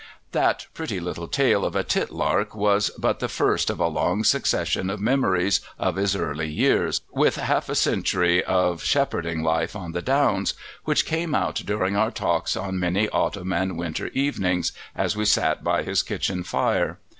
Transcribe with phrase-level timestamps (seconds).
[0.31, 4.89] That pretty little tale of a titlark was but the first of a long succession
[4.89, 10.01] of memories of his early years, with half a century of shepherding life on the
[10.01, 15.23] downs, which came out during our talks on many autumn and winter evenings as we
[15.25, 16.97] sat by his kitchen fire.